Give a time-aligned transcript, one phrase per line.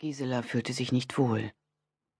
[0.00, 1.50] Gisela fühlte sich nicht wohl.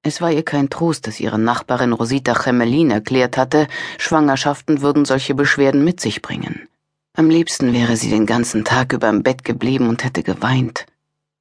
[0.02, 5.37] Es war ihr kein Trost, dass ihre Nachbarin Rosita Chemelin erklärt hatte, Schwangerschaften würden solche
[5.37, 6.69] Beschwerden mit sich bringen.
[7.12, 10.87] Am liebsten wäre sie den ganzen Tag über im Bett geblieben und hätte geweint.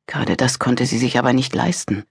[0.05, 2.03] Gerade das konnte sie sich aber nicht leisten.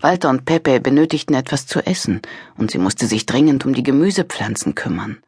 [0.00, 2.20] Walter und Pepe benötigten etwas zu essen,
[2.56, 5.22] und sie musste sich dringend um die Gemüsepflanzen kümmern.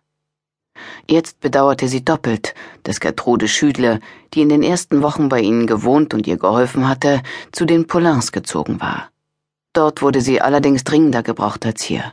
[1.09, 4.01] Jetzt bedauerte sie doppelt, dass Gertrude Schüdle,
[4.35, 7.23] die in den ersten Wochen bei ihnen gewohnt und ihr geholfen hatte,
[7.53, 9.11] zu den Poulains gezogen war.
[9.73, 12.13] Dort wurde sie allerdings dringender gebraucht als hier.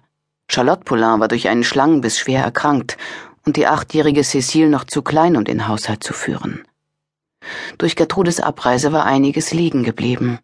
[0.49, 2.97] Charlotte Poulain war durch einen Schlangenbiss schwer erkrankt
[3.45, 6.63] und die achtjährige Cécile noch zu klein, um den Haushalt zu führen.
[7.77, 10.39] Durch Gertrudes Abreise war einiges liegen geblieben.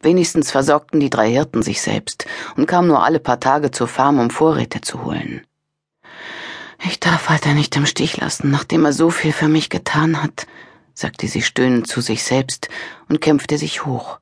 [0.00, 2.26] Wenigstens versorgten die drei Hirten sich selbst
[2.56, 5.42] und kamen nur alle paar Tage zur Farm, um Vorräte zu holen.
[6.84, 10.46] Ich darf Walter nicht im Stich lassen, nachdem er so viel für mich getan hat,
[10.94, 12.68] sagte sie stöhnend zu sich selbst
[13.08, 14.18] und kämpfte sich hoch.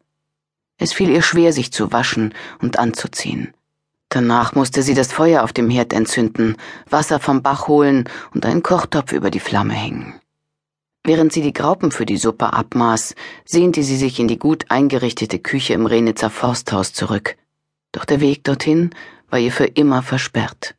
[0.79, 3.55] Es fiel ihr schwer, sich zu waschen und anzuziehen.
[4.09, 6.57] Danach musste sie das Feuer auf dem Herd entzünden,
[6.88, 10.21] Wasser vom Bach holen und einen Kochtopf über die Flamme hängen.
[11.02, 15.39] Während sie die Graupen für die Suppe abmaß, sehnte sie sich in die gut eingerichtete
[15.39, 17.37] Küche im Renitzer Forsthaus zurück.
[17.93, 18.91] Doch der Weg dorthin
[19.29, 20.74] war ihr für immer versperrt.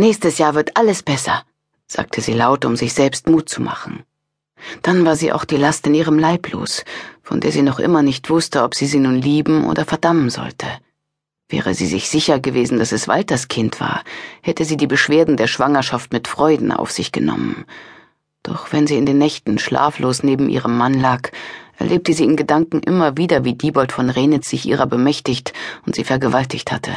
[0.00, 1.42] Nächstes Jahr wird alles besser,
[1.88, 4.04] sagte sie laut, um sich selbst Mut zu machen.
[4.82, 6.84] Dann war sie auch die Last in ihrem Leib los,
[7.20, 10.66] von der sie noch immer nicht wusste, ob sie sie nun lieben oder verdammen sollte.
[11.48, 14.04] Wäre sie sich sicher gewesen, dass es Walters Kind war,
[14.40, 17.64] hätte sie die Beschwerden der Schwangerschaft mit Freuden auf sich genommen.
[18.44, 21.32] Doch wenn sie in den Nächten schlaflos neben ihrem Mann lag,
[21.76, 25.52] erlebte sie in Gedanken immer wieder, wie Diebold von Renitz sich ihrer bemächtigt
[25.86, 26.92] und sie vergewaltigt hatte.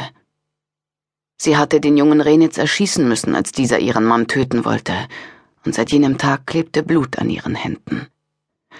[1.44, 4.94] Sie hatte den jungen Renitz erschießen müssen, als dieser ihren Mann töten wollte,
[5.66, 8.06] und seit jenem Tag klebte Blut an ihren Händen.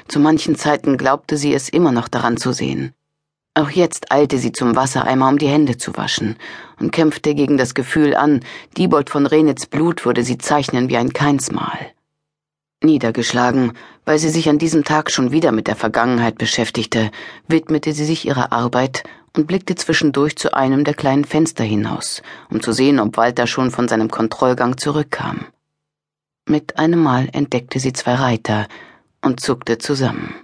[0.07, 2.95] Zu manchen Zeiten glaubte sie es immer noch daran zu sehen.
[3.55, 6.37] Auch jetzt eilte sie zum Wassereimer, um die Hände zu waschen,
[6.79, 8.45] und kämpfte gegen das Gefühl an,
[8.77, 11.91] Diebold von Renitz Blut würde sie zeichnen wie ein Keinsmal.
[12.85, 13.73] Niedergeschlagen,
[14.05, 17.11] weil sie sich an diesem Tag schon wieder mit der Vergangenheit beschäftigte,
[17.49, 19.03] widmete sie sich ihrer Arbeit
[19.37, 23.71] und blickte zwischendurch zu einem der kleinen Fenster hinaus, um zu sehen, ob Walter schon
[23.71, 25.47] von seinem Kontrollgang zurückkam.
[26.47, 28.67] Mit einem Mal entdeckte sie zwei Reiter
[29.23, 30.35] und zuckte zusammen.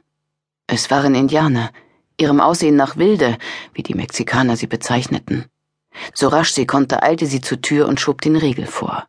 [0.66, 1.70] Es waren Indianer,
[2.18, 3.38] ihrem Aussehen nach Wilde,
[3.74, 5.46] wie die Mexikaner sie bezeichneten.
[6.14, 9.06] So rasch sie konnte, eilte sie zur Tür und schob den Riegel vor.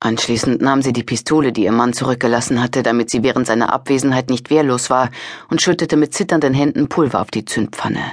[0.00, 4.30] Anschließend nahm sie die Pistole, die ihr Mann zurückgelassen hatte, damit sie während seiner Abwesenheit
[4.30, 5.10] nicht wehrlos war,
[5.50, 8.12] und schüttete mit zitternden Händen Pulver auf die Zündpfanne.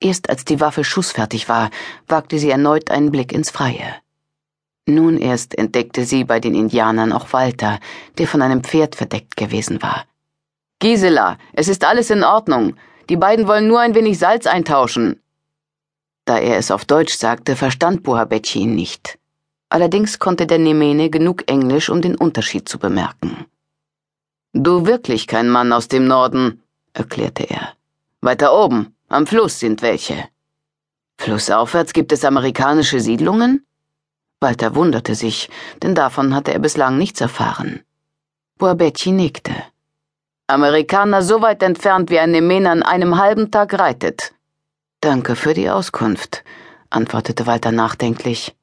[0.00, 1.70] Erst als die Waffe schussfertig war,
[2.08, 3.94] wagte sie erneut einen Blick ins Freie.
[4.86, 7.80] Nun erst entdeckte sie bei den Indianern auch Walter,
[8.18, 10.04] der von einem Pferd verdeckt gewesen war.
[10.78, 12.76] Gisela, es ist alles in Ordnung.
[13.08, 15.20] Die beiden wollen nur ein wenig Salz eintauschen.
[16.26, 19.18] Da er es auf Deutsch sagte, verstand Buhabetschi ihn nicht.
[19.70, 23.46] Allerdings konnte der Nemene genug Englisch, um den Unterschied zu bemerken.
[24.52, 26.62] Du wirklich kein Mann aus dem Norden,
[26.92, 27.74] erklärte er.
[28.20, 30.28] Weiter oben, am Fluss sind welche.
[31.18, 33.64] Flussaufwärts gibt es amerikanische Siedlungen?
[34.40, 35.48] Walter wunderte sich,
[35.82, 37.84] denn davon hatte er bislang nichts erfahren.
[38.58, 39.54] Boabecci nickte.
[40.48, 44.34] Amerikaner so weit entfernt wie ein Nemen an einem halben Tag reitet.
[45.00, 46.42] Danke für die Auskunft,
[46.90, 48.54] antwortete Walter nachdenklich.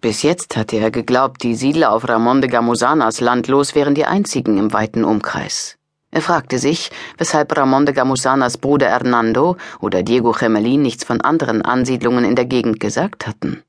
[0.00, 4.56] Bis jetzt hatte er geglaubt, die Siedler auf Ramon de Gamusanas landlos wären die einzigen
[4.58, 5.78] im weiten Umkreis.
[6.14, 11.60] Er fragte sich, weshalb Ramon de Gamusanas Bruder Hernando oder Diego Gemelin nichts von anderen
[11.60, 13.64] Ansiedlungen in der Gegend gesagt hatten.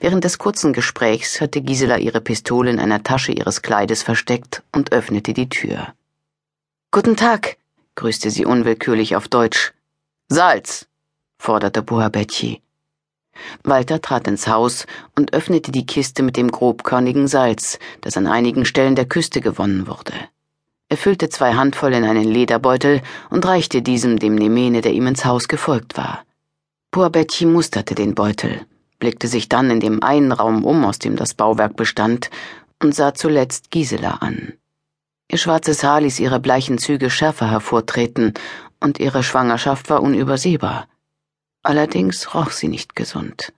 [0.00, 4.92] Während des kurzen Gesprächs hatte Gisela ihre Pistole in einer Tasche ihres Kleides versteckt und
[4.92, 5.92] öffnete die Tür.
[6.92, 7.58] Guten Tag,
[7.94, 9.74] grüßte sie unwillkürlich auf Deutsch.
[10.30, 10.86] Salz,
[11.38, 12.62] forderte Boabecci.
[13.64, 18.64] Walter trat ins Haus und öffnete die Kiste mit dem grobkörnigen Salz, das an einigen
[18.64, 20.14] Stellen der Küste gewonnen wurde.
[20.88, 25.24] Er füllte zwei Handvoll in einen Lederbeutel und reichte diesem dem Nemene, der ihm ins
[25.24, 26.24] Haus gefolgt war.
[26.92, 28.64] Puabecci musterte den Beutel,
[29.00, 32.30] blickte sich dann in dem einen Raum um, aus dem das Bauwerk bestand,
[32.80, 34.52] und sah zuletzt Gisela an.
[35.28, 38.34] Ihr schwarzes Haar ließ ihre bleichen Züge schärfer hervortreten,
[38.80, 40.86] und ihre Schwangerschaft war unübersehbar.
[41.62, 43.52] Allerdings roch sie nicht gesund.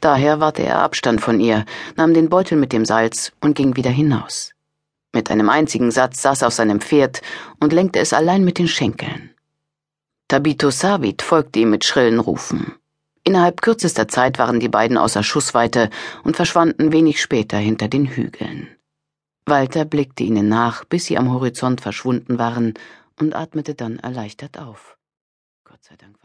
[0.00, 1.64] Daher warte er Abstand von ihr,
[1.96, 4.52] nahm den Beutel mit dem Salz und ging wieder hinaus.
[5.12, 7.20] Mit einem einzigen Satz saß auf seinem Pferd
[7.60, 9.34] und lenkte es allein mit den Schenkeln.
[10.28, 12.74] Tabito Savit folgte ihm mit schrillen Rufen.
[13.24, 15.90] Innerhalb kürzester Zeit waren die beiden außer Schussweite
[16.24, 18.68] und verschwanden wenig später hinter den Hügeln.
[19.44, 22.74] Walter blickte ihnen nach, bis sie am Horizont verschwunden waren,
[23.20, 24.96] und atmete dann erleichtert auf.
[25.64, 26.21] Gott sei Dank